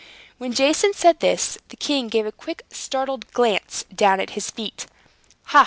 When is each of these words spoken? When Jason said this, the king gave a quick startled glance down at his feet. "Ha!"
When 0.39 0.51
Jason 0.51 0.93
said 0.95 1.19
this, 1.19 1.59
the 1.67 1.77
king 1.77 2.07
gave 2.07 2.25
a 2.25 2.31
quick 2.31 2.65
startled 2.71 3.31
glance 3.33 3.85
down 3.93 4.19
at 4.19 4.31
his 4.31 4.49
feet. 4.49 4.87
"Ha!" 5.43 5.59